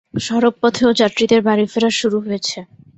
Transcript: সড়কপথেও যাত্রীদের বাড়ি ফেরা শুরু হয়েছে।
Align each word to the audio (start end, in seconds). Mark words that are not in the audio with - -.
সড়কপথেও 0.19 0.89
যাত্রীদের 1.01 1.41
বাড়ি 1.47 1.65
ফেরা 1.71 1.91
শুরু 1.99 2.17
হয়েছে। 2.25 2.57